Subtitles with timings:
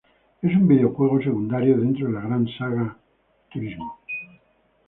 [0.41, 2.21] Es un videojuego secundario dentro de la
[2.57, 2.97] saga Gran
[3.53, 3.99] Turismo.